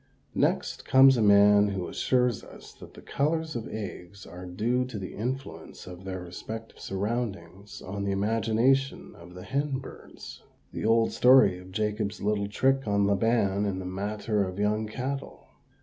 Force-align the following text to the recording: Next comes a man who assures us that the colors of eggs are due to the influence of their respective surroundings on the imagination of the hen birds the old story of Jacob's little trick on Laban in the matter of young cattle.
Next 0.33 0.83
comes 0.83 1.15
a 1.15 1.21
man 1.21 1.67
who 1.67 1.87
assures 1.87 2.43
us 2.43 2.73
that 2.79 2.95
the 2.95 3.03
colors 3.03 3.55
of 3.55 3.67
eggs 3.67 4.25
are 4.25 4.47
due 4.47 4.83
to 4.85 4.97
the 4.97 5.13
influence 5.13 5.85
of 5.85 6.05
their 6.05 6.21
respective 6.23 6.79
surroundings 6.79 7.83
on 7.83 8.03
the 8.03 8.11
imagination 8.11 9.13
of 9.13 9.35
the 9.35 9.43
hen 9.43 9.77
birds 9.77 10.41
the 10.73 10.85
old 10.85 11.11
story 11.11 11.59
of 11.59 11.71
Jacob's 11.71 12.19
little 12.19 12.47
trick 12.47 12.87
on 12.87 13.05
Laban 13.05 13.63
in 13.67 13.77
the 13.77 13.85
matter 13.85 14.43
of 14.43 14.57
young 14.57 14.87
cattle. 14.87 15.45